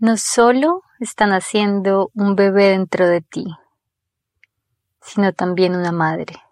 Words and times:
no 0.00 0.16
solo 0.16 0.82
están 0.98 1.32
haciendo 1.32 2.10
un 2.14 2.34
bebé 2.34 2.70
dentro 2.70 3.06
de 3.06 3.20
ti, 3.20 3.44
sino 5.02 5.34
también 5.34 5.76
una 5.76 5.92
madre. 5.92 6.42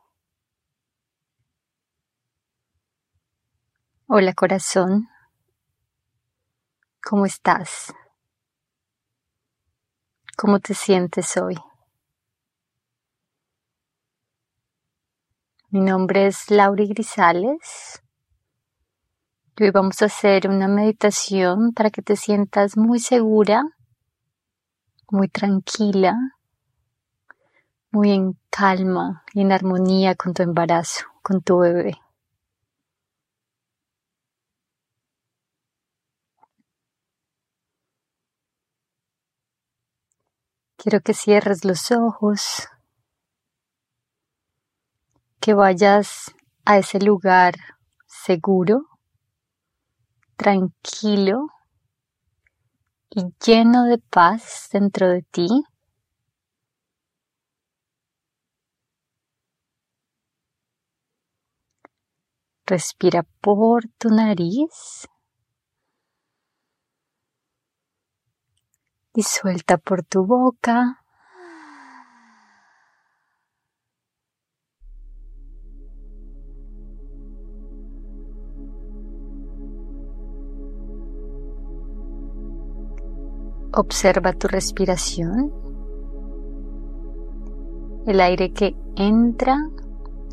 Hola 4.06 4.34
corazón, 4.34 5.08
¿cómo 7.03 7.24
estás? 7.24 7.95
¿Cómo 10.37 10.60
te 10.60 10.74
sientes 10.74 11.35
hoy? 11.38 11.56
Mi 15.71 15.80
nombre 15.80 16.27
es 16.27 16.51
Lauri 16.51 16.87
Grisales 16.88 18.02
hoy 19.65 19.70
vamos 19.70 20.02
a 20.02 20.06
hacer 20.06 20.48
una 20.48 20.69
meditación 20.69 21.73
para 21.73 21.91
que 21.91 22.02
te 22.02 22.16
sientas 22.16 22.77
muy 22.77 23.01
segura, 23.01 23.65
muy 25.11 25.29
tranquila, 25.29 26.15
muy 27.91 28.13
en 28.13 28.39
calma 28.51 29.25
y 29.33 29.41
en 29.41 29.52
armonía 29.52 30.15
con 30.15 30.35
tu 30.35 30.43
embarazo, 30.43 31.07
con 31.23 31.43
tu 31.43 31.59
bebé. 31.59 31.95
Quiero 40.77 41.01
que 41.01 41.15
cierres 41.15 41.65
los 41.65 41.91
ojos, 41.91 42.69
que 45.41 45.55
vayas 45.55 46.33
a 46.65 46.79
ese 46.79 47.01
lugar 47.01 47.55
seguro 48.07 48.98
tranquilo 50.38 51.48
y 53.10 53.24
lleno 53.45 53.84
de 53.84 53.98
paz 53.98 54.69
dentro 54.73 55.09
de 55.09 55.23
ti. 55.23 55.48
Respira 62.66 63.24
por 63.40 63.88
tu 63.98 64.10
nariz 64.10 65.08
y 69.14 69.22
suelta 69.22 69.78
por 69.78 70.04
tu 70.04 70.24
boca. 70.24 70.97
Observa 83.80 84.32
tu 84.32 84.48
respiración, 84.48 85.52
el 88.06 88.20
aire 88.20 88.52
que 88.52 88.74
entra 88.96 89.56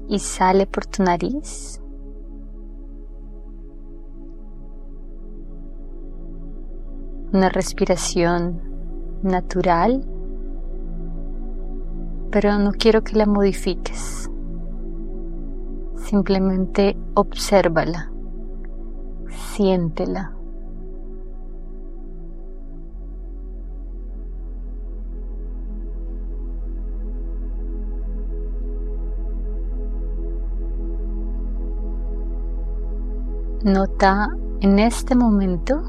y 0.08 0.18
sale 0.18 0.66
por 0.66 0.88
tu 0.88 1.04
nariz. 1.04 1.80
Una 7.34 7.50
respiración 7.50 8.64
natural, 9.22 10.04
pero 12.32 12.58
no 12.58 12.72
quiero 12.72 13.04
que 13.04 13.16
la 13.16 13.28
modifiques. 13.28 14.28
Simplemente 15.98 16.98
obsérvala, 17.14 18.12
siéntela. 19.30 20.36
Nota 33.66 34.30
en 34.62 34.78
este 34.78 35.16
momento 35.16 35.82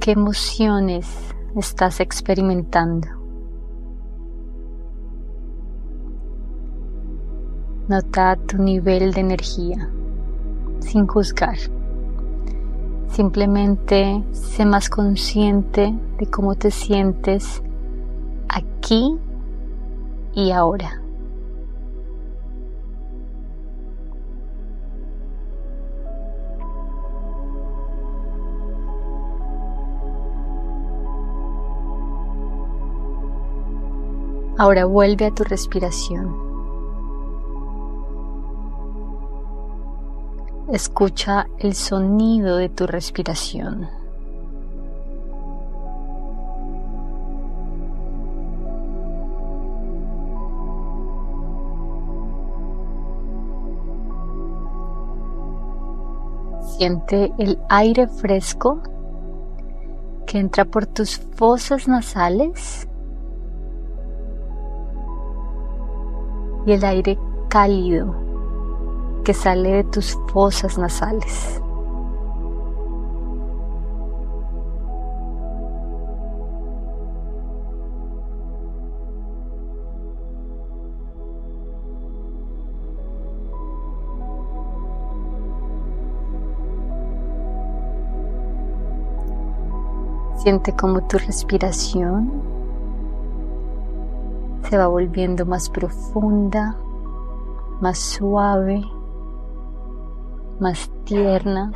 qué 0.00 0.10
emociones 0.10 1.08
estás 1.56 2.00
experimentando. 2.00 3.08
Nota 7.88 8.36
tu 8.36 8.58
nivel 8.58 9.14
de 9.14 9.20
energía 9.22 9.90
sin 10.80 11.06
juzgar. 11.06 11.56
Simplemente 13.06 14.22
sé 14.32 14.66
más 14.66 14.90
consciente 14.90 15.98
de 16.18 16.26
cómo 16.26 16.54
te 16.54 16.70
sientes 16.70 17.62
aquí 18.50 19.16
y 20.34 20.50
ahora. 20.50 21.00
Ahora 34.58 34.86
vuelve 34.86 35.26
a 35.26 35.30
tu 35.30 35.44
respiración. 35.44 36.34
Escucha 40.72 41.46
el 41.60 41.74
sonido 41.74 42.56
de 42.56 42.68
tu 42.68 42.88
respiración. 42.88 43.88
Siente 56.76 57.32
el 57.38 57.60
aire 57.68 58.08
fresco 58.08 58.82
que 60.26 60.38
entra 60.38 60.64
por 60.64 60.86
tus 60.86 61.18
fosas 61.36 61.86
nasales 61.86 62.87
y 66.68 66.72
el 66.72 66.84
aire 66.84 67.18
cálido 67.48 68.14
que 69.24 69.32
sale 69.32 69.70
de 69.70 69.84
tus 69.84 70.18
fosas 70.30 70.76
nasales. 70.76 71.62
Siente 90.36 90.72
como 90.72 91.00
tu 91.08 91.16
respiración 91.16 92.57
se 94.68 94.76
va 94.76 94.86
volviendo 94.86 95.46
más 95.46 95.70
profunda, 95.70 96.76
más 97.80 97.98
suave, 97.98 98.84
más 100.60 100.90
tierna. 101.04 101.72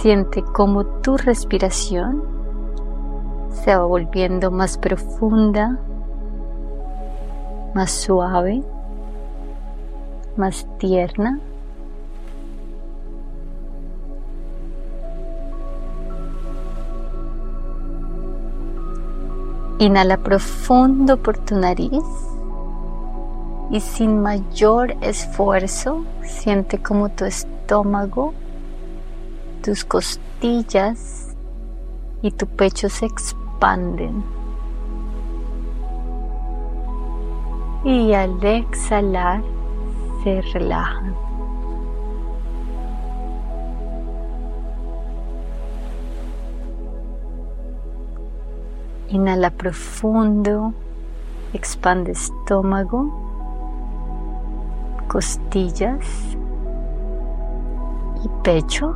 Siente 0.00 0.42
como 0.42 0.84
tu 0.84 1.16
respiración 1.16 2.40
se 3.52 3.76
va 3.76 3.84
volviendo 3.84 4.50
más 4.50 4.78
profunda, 4.78 5.78
más 7.74 7.90
suave, 7.90 8.62
más 10.36 10.66
tierna. 10.78 11.40
Inhala 19.80 20.18
profundo 20.18 21.16
por 21.16 21.38
tu 21.38 21.56
nariz 21.56 22.04
y 23.70 23.80
sin 23.80 24.20
mayor 24.20 24.94
esfuerzo 25.00 26.04
siente 26.22 26.82
como 26.82 27.08
tu 27.08 27.24
estómago, 27.24 28.34
tus 29.64 29.82
costillas 29.86 31.34
y 32.20 32.30
tu 32.30 32.46
pecho 32.46 32.90
se 32.90 33.06
expanden. 33.06 34.22
Y 37.82 38.12
al 38.12 38.44
exhalar 38.44 39.42
se 40.22 40.42
relajan. 40.42 41.29
Inhala 49.12 49.50
profundo, 49.50 50.72
expande 51.52 52.12
estómago, 52.12 53.10
costillas 55.08 56.06
y 58.24 58.28
pecho. 58.44 58.94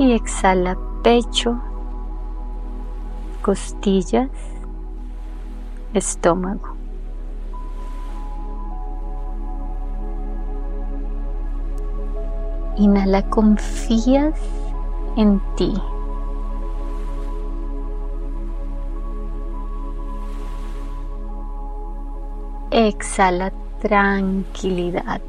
Y 0.00 0.14
exhala 0.14 0.76
pecho, 1.04 1.60
costillas, 3.40 4.30
estómago. 5.94 6.74
Inhala, 12.76 13.22
confías 13.30 14.34
en 15.16 15.40
ti. 15.56 15.72
Exhala 22.70 23.52
tranquilidad. 23.80 25.22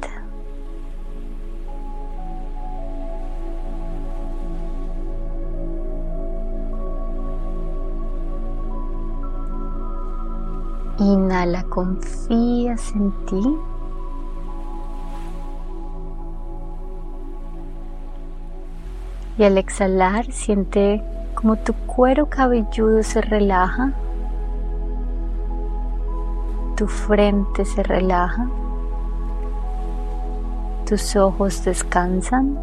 Inhala, 10.98 11.62
confías 11.64 12.92
en 12.94 13.12
ti. 13.26 13.58
Y 19.38 19.44
al 19.44 19.56
exhalar, 19.56 20.32
siente 20.32 21.00
como 21.34 21.54
tu 21.54 21.72
cuero 21.72 22.28
cabelludo 22.28 23.04
se 23.04 23.20
relaja, 23.20 23.92
tu 26.76 26.88
frente 26.88 27.64
se 27.64 27.84
relaja, 27.84 28.48
tus 30.84 31.14
ojos 31.14 31.64
descansan. 31.64 32.58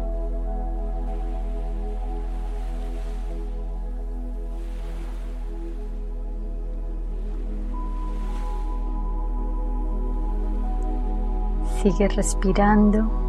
Sigue 11.82 12.08
respirando. 12.08 13.25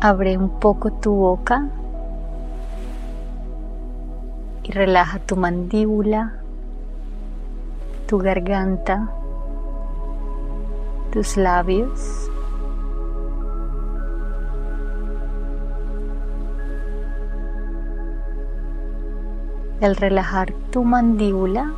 Abre 0.00 0.36
un 0.36 0.60
poco 0.60 0.92
tu 0.92 1.14
boca 1.14 1.68
y 4.62 4.72
relaja 4.72 5.18
tu 5.20 5.36
mandíbula, 5.36 6.34
tu 8.06 8.18
garganta, 8.18 9.08
tus 11.12 11.36
labios. 11.36 12.30
al 19.80 19.96
relajar 19.96 20.52
tu 20.70 20.84
mandíbula, 20.84 21.72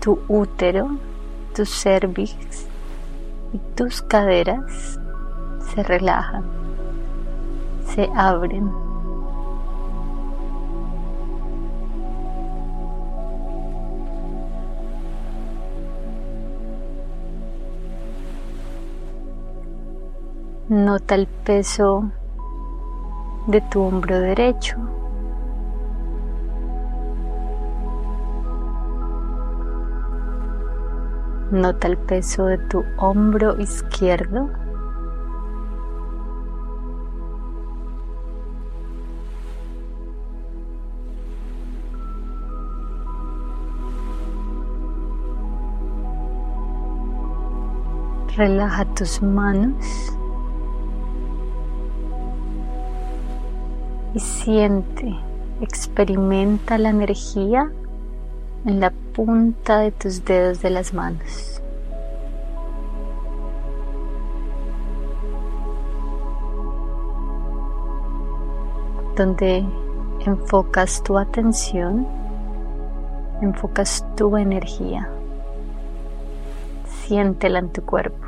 tu 0.00 0.18
útero, 0.28 0.96
tu 1.54 1.66
cervix 1.66 2.66
y 3.52 3.58
tus 3.74 4.02
caderas 4.02 4.98
se 5.74 5.82
relajan 5.82 6.63
se 7.94 8.10
abren. 8.16 8.70
Nota 20.68 21.14
el 21.14 21.26
peso 21.26 22.10
de 23.46 23.60
tu 23.60 23.82
hombro 23.82 24.18
derecho. 24.18 24.76
Nota 31.52 31.86
el 31.86 31.96
peso 31.98 32.46
de 32.46 32.58
tu 32.58 32.82
hombro 32.96 33.60
izquierdo. 33.60 34.63
Relaja 48.36 48.84
tus 48.96 49.22
manos 49.22 50.12
y 54.12 54.18
siente, 54.18 55.14
experimenta 55.60 56.76
la 56.78 56.90
energía 56.90 57.70
en 58.64 58.80
la 58.80 58.90
punta 58.90 59.78
de 59.78 59.92
tus 59.92 60.24
dedos 60.24 60.62
de 60.62 60.70
las 60.70 60.92
manos. 60.92 61.62
Donde 69.16 69.64
enfocas 70.26 71.00
tu 71.04 71.18
atención, 71.18 72.04
enfocas 73.40 74.04
tu 74.16 74.36
energía. 74.36 75.08
Siéntela 77.06 77.58
en 77.58 77.68
tu 77.68 77.82
cuerpo. 77.82 78.26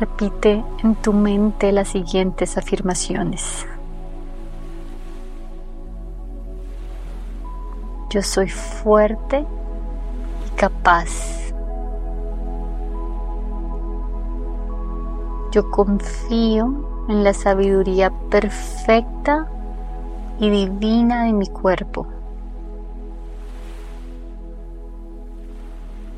Repite 0.00 0.64
en 0.82 0.94
tu 0.94 1.12
mente 1.12 1.72
las 1.72 1.88
siguientes 1.88 2.56
afirmaciones. 2.56 3.66
Yo 8.08 8.22
soy 8.22 8.48
fuerte 8.48 9.44
y 10.46 10.56
capaz. 10.56 11.51
Yo 15.52 15.70
confío 15.70 17.06
en 17.08 17.22
la 17.22 17.32
sabiduría 17.32 18.10
perfecta 18.30 19.46
y 20.40 20.50
divina 20.50 21.24
de 21.24 21.32
mi 21.32 21.46
cuerpo. 21.46 22.08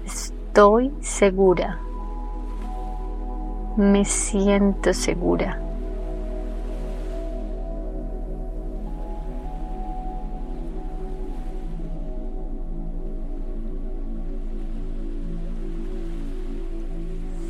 Estoy 0.06 0.90
segura 1.00 1.80
me 3.76 4.04
siento 4.04 4.92
segura. 4.92 5.58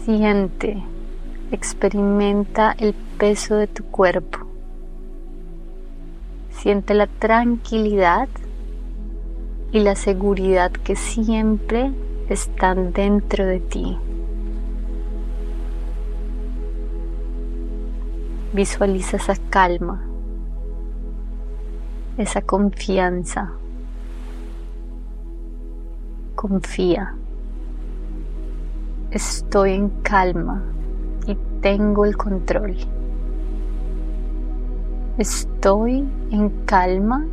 Siente, 0.04 0.82
experimenta 1.54 2.74
el 2.78 2.94
peso 3.18 3.56
de 3.56 3.66
tu 3.66 3.84
cuerpo. 3.84 4.40
Siente 6.50 6.94
la 6.94 7.06
tranquilidad 7.06 8.28
y 9.72 9.80
la 9.80 9.94
seguridad 9.94 10.70
que 10.70 10.96
siempre 10.96 11.92
están 12.28 12.92
dentro 12.92 13.46
de 13.46 13.60
ti. 13.60 13.98
Visualiza 18.52 19.16
esa 19.16 19.34
calma, 19.50 20.04
esa 22.18 22.40
confianza. 22.42 23.52
Confía. 26.36 27.14
Estoy 29.10 29.72
en 29.72 29.88
calma 30.02 30.62
tengo 31.64 32.04
el 32.04 32.14
control. 32.14 32.76
Estoy 35.16 36.06
en 36.30 36.50
calma 36.66 37.24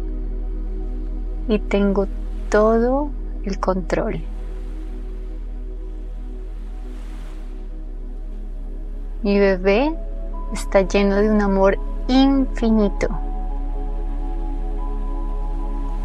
y 1.50 1.60
tengo 1.60 2.08
todo 2.50 3.10
el 3.44 3.60
control. 3.60 4.22
Mi 9.22 9.38
bebé 9.38 9.94
está 10.54 10.84
lleno 10.84 11.18
de 11.18 11.30
un 11.30 11.42
amor 11.42 11.78
infinito. 12.08 13.10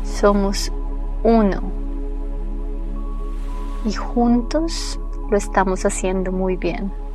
Somos 0.03 0.73
uno 1.23 1.63
y 3.85 3.93
juntos 3.93 4.99
lo 5.31 5.37
estamos 5.37 5.87
haciendo 5.87 6.33
muy 6.33 6.57
bien. 6.57 7.06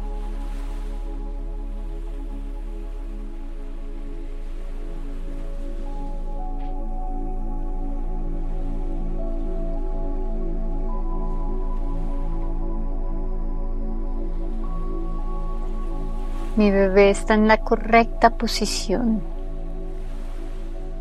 Mi 16.58 16.70
bebé 16.70 17.10
está 17.12 17.34
en 17.34 17.48
la 17.48 17.62
correcta 17.62 18.31
posición. 18.31 19.22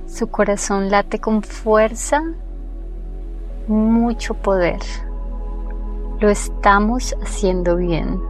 Su 0.07 0.29
corazón 0.29 0.91
late 0.91 1.19
con 1.19 1.43
fuerza, 1.43 2.23
mucho 3.67 4.35
poder. 4.35 4.79
Lo 6.21 6.31
estamos 6.31 7.17
haciendo 7.21 7.75
bien. 7.75 8.21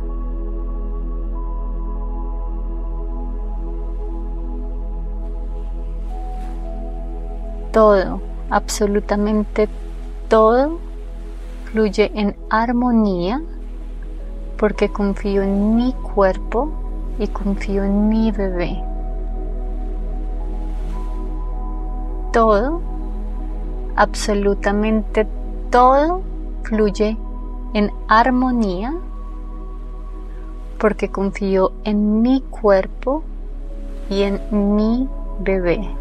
Todo, 7.71 8.23
absolutamente 8.49 9.69
todo, 10.29 10.79
fluye 11.71 12.11
en 12.15 12.35
armonía 12.49 13.43
porque 14.57 14.89
confío 14.89 15.43
en 15.43 15.77
mi 15.77 15.93
cuerpo 15.93 16.90
y 17.21 17.29
confío 17.29 17.85
en 17.85 18.09
mi 18.09 18.33
bebé. 18.33 18.83
Todo, 22.33 22.81
absolutamente 23.95 25.27
todo 25.71 26.23
fluye 26.63 27.17
en 27.75 27.93
armonía 28.09 28.95
porque 30.79 31.11
confío 31.11 31.73
en 31.85 32.23
mi 32.23 32.41
cuerpo 32.41 33.23
y 34.09 34.23
en 34.23 34.41
mi 34.51 35.07
bebé. 35.41 36.00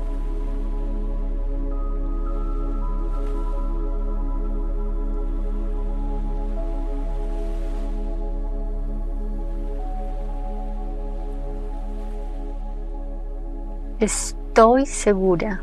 Estoy 14.00 14.86
segura. 14.86 15.60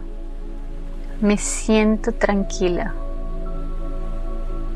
Me 1.22 1.38
siento 1.38 2.12
tranquila. 2.12 2.92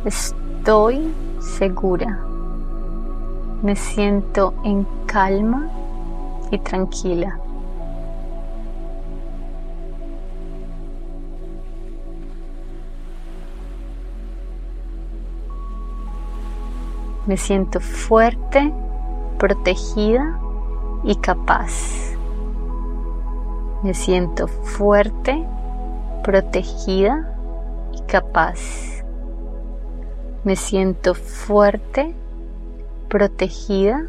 Estoy 0.07 1.13
segura. 1.41 2.21
Me 3.63 3.77
siento 3.77 4.55
en 4.65 4.87
calma 5.05 5.69
y 6.51 6.57
tranquila. 6.57 7.39
Me 17.27 17.37
siento 17.37 17.79
fuerte, 17.81 18.73
protegida 19.37 20.41
y 21.05 21.15
capaz. 21.17 22.10
Me 23.83 23.95
siento 23.95 24.47
fuerte, 24.47 25.43
protegida 26.23 27.35
y 27.95 28.03
capaz. 28.03 29.03
Me 30.45 30.55
siento 30.55 31.15
fuerte, 31.15 32.15
protegida 33.09 34.07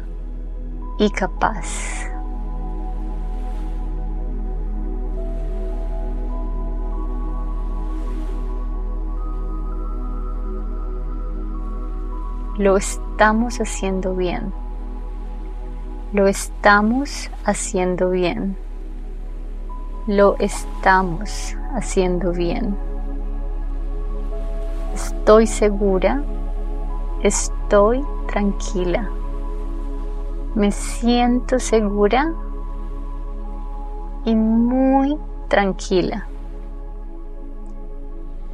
y 0.98 1.08
capaz. 1.08 2.10
Lo 12.58 12.76
estamos 12.76 13.58
haciendo 13.58 14.14
bien. 14.14 14.52
Lo 16.12 16.28
estamos 16.28 17.30
haciendo 17.46 18.10
bien 18.10 18.54
lo 20.06 20.36
estamos 20.38 21.56
haciendo 21.74 22.32
bien. 22.32 22.76
Estoy 24.94 25.46
segura, 25.46 26.22
estoy 27.22 28.04
tranquila. 28.26 29.08
Me 30.54 30.70
siento 30.72 31.58
segura 31.58 32.32
y 34.24 34.34
muy 34.34 35.16
tranquila. 35.48 36.26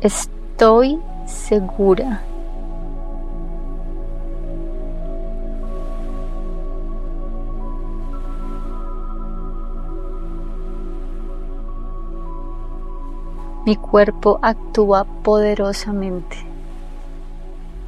Estoy 0.00 1.00
segura 1.26 2.22
Mi 13.68 13.76
cuerpo 13.76 14.38
actúa 14.40 15.04
poderosamente. 15.04 16.38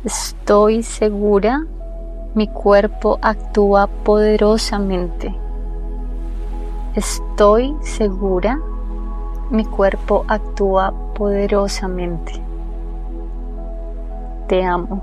Estoy 0.05 0.83
segura, 0.83 1.65
mi 2.35 2.49
cuerpo 2.49 3.19
actúa 3.23 3.87
poderosamente. 3.87 5.35
Estoy 6.95 7.75
segura, 7.81 8.61
mi 9.49 9.65
cuerpo 9.65 10.27
actúa 10.29 10.93
poderosamente. 11.15 12.33
Te 14.49 14.63
amo. 14.63 15.03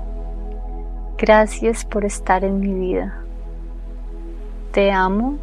Gracias 1.18 1.84
por 1.84 2.04
estar 2.04 2.44
en 2.44 2.60
mi 2.60 2.72
vida. 2.72 3.20
Te 4.70 4.92
amo. 4.92 5.38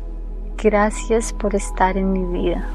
Gracias 0.55 1.33
por 1.33 1.55
estar 1.55 1.97
en 1.97 2.13
mi 2.13 2.23
vida. 2.23 2.65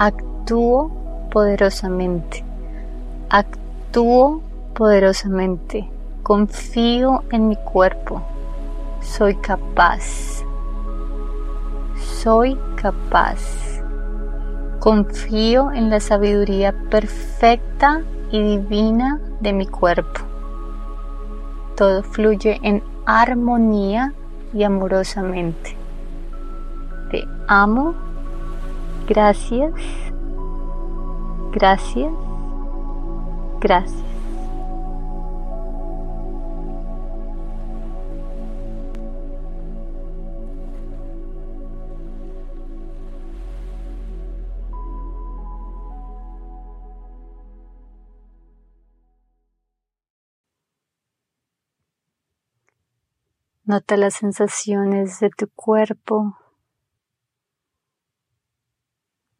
Actúo 0.00 0.92
poderosamente, 1.32 2.44
actúo 3.30 4.42
poderosamente, 4.72 5.90
confío 6.22 7.24
en 7.32 7.48
mi 7.48 7.56
cuerpo, 7.56 8.22
soy 9.00 9.34
capaz, 9.34 10.44
soy 11.96 12.56
capaz, 12.80 13.40
confío 14.78 15.72
en 15.72 15.90
la 15.90 15.98
sabiduría 15.98 16.72
perfecta 16.90 18.02
y 18.30 18.40
divina 18.40 19.18
de 19.40 19.52
mi 19.52 19.66
cuerpo. 19.66 20.20
Todo 21.74 22.04
fluye 22.04 22.60
en 22.62 22.84
armonía 23.04 24.12
y 24.54 24.62
amorosamente. 24.62 25.76
Te 27.10 27.26
amo 27.48 28.07
Gracias, 29.08 29.72
gracias, 31.50 32.12
gracias. 33.58 34.04
Nota 53.64 53.96
las 53.96 54.14
sensaciones 54.14 55.20
de 55.20 55.30
tu 55.30 55.48
cuerpo. 55.48 56.36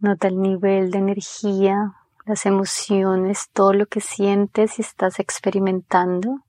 Nota 0.01 0.29
el 0.29 0.41
nivel 0.41 0.93
de 0.93 0.99
energía, 0.99 1.95
las 2.25 2.47
emociones, 2.47 3.49
todo 3.53 3.73
lo 3.73 3.87
que 3.87 4.01
sientes 4.01 4.79
y 4.79 4.83
estás 4.83 5.19
experimentando. 5.19 6.45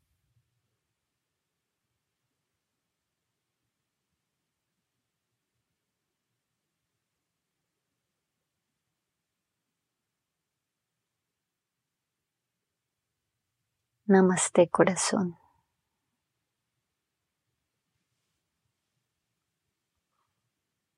Namaste 14.05 14.69
corazón. 14.69 15.38